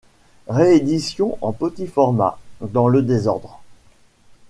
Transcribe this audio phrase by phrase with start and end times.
[0.47, 3.61] Réédition en petit format dans le désordre.